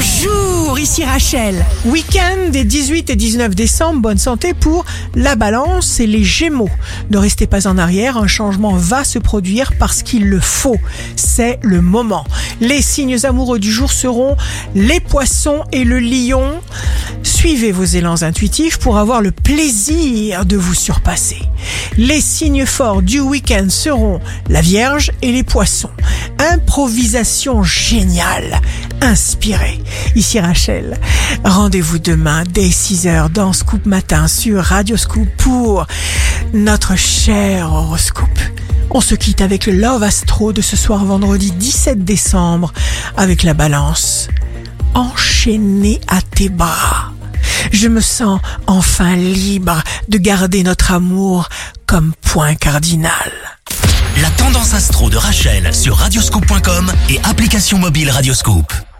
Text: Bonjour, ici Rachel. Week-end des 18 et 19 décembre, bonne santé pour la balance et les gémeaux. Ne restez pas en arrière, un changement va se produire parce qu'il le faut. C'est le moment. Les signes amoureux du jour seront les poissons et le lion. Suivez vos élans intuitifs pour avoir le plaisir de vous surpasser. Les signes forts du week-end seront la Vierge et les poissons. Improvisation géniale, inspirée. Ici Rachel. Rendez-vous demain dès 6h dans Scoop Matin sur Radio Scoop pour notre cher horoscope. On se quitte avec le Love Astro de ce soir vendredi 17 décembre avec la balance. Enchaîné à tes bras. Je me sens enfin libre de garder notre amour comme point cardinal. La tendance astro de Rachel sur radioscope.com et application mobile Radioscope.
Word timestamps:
Bonjour, 0.00 0.78
ici 0.78 1.04
Rachel. 1.04 1.66
Week-end 1.86 2.50
des 2.52 2.62
18 2.62 3.10
et 3.10 3.16
19 3.16 3.56
décembre, 3.56 4.00
bonne 4.00 4.16
santé 4.16 4.54
pour 4.54 4.84
la 5.16 5.34
balance 5.34 5.98
et 5.98 6.06
les 6.06 6.22
gémeaux. 6.22 6.70
Ne 7.10 7.18
restez 7.18 7.48
pas 7.48 7.66
en 7.66 7.78
arrière, 7.78 8.16
un 8.16 8.28
changement 8.28 8.76
va 8.76 9.02
se 9.02 9.18
produire 9.18 9.72
parce 9.76 10.04
qu'il 10.04 10.28
le 10.28 10.38
faut. 10.38 10.76
C'est 11.16 11.58
le 11.62 11.80
moment. 11.80 12.24
Les 12.60 12.80
signes 12.80 13.26
amoureux 13.26 13.58
du 13.58 13.72
jour 13.72 13.90
seront 13.90 14.36
les 14.76 15.00
poissons 15.00 15.64
et 15.72 15.82
le 15.82 15.98
lion. 15.98 16.60
Suivez 17.24 17.72
vos 17.72 17.84
élans 17.84 18.22
intuitifs 18.22 18.78
pour 18.78 18.98
avoir 18.98 19.20
le 19.20 19.32
plaisir 19.32 20.46
de 20.46 20.56
vous 20.56 20.74
surpasser. 20.74 21.42
Les 21.96 22.20
signes 22.20 22.66
forts 22.66 23.02
du 23.02 23.18
week-end 23.18 23.66
seront 23.68 24.20
la 24.48 24.60
Vierge 24.60 25.10
et 25.22 25.32
les 25.32 25.42
poissons. 25.42 25.90
Improvisation 26.38 27.64
géniale, 27.64 28.60
inspirée. 29.00 29.80
Ici 30.14 30.40
Rachel. 30.40 30.98
Rendez-vous 31.44 31.98
demain 31.98 32.44
dès 32.44 32.68
6h 32.68 33.30
dans 33.30 33.52
Scoop 33.52 33.86
Matin 33.86 34.28
sur 34.28 34.62
Radio 34.62 34.96
Scoop 34.96 35.28
pour 35.38 35.86
notre 36.52 36.96
cher 36.96 37.72
horoscope. 37.72 38.40
On 38.90 39.00
se 39.00 39.14
quitte 39.14 39.42
avec 39.42 39.66
le 39.66 39.72
Love 39.74 40.02
Astro 40.02 40.52
de 40.52 40.62
ce 40.62 40.76
soir 40.76 41.04
vendredi 41.04 41.52
17 41.52 42.04
décembre 42.04 42.72
avec 43.16 43.42
la 43.42 43.54
balance. 43.54 44.28
Enchaîné 44.94 46.00
à 46.08 46.22
tes 46.22 46.48
bras. 46.48 47.12
Je 47.72 47.88
me 47.88 48.00
sens 48.00 48.40
enfin 48.66 49.16
libre 49.16 49.82
de 50.08 50.18
garder 50.18 50.62
notre 50.62 50.92
amour 50.92 51.48
comme 51.86 52.12
point 52.22 52.54
cardinal. 52.54 53.32
La 54.22 54.30
tendance 54.30 54.74
astro 54.74 55.10
de 55.10 55.16
Rachel 55.16 55.72
sur 55.72 55.96
radioscope.com 55.96 56.90
et 57.08 57.20
application 57.58 57.80
mobile 57.80 58.12
Radioscope. 58.12 58.97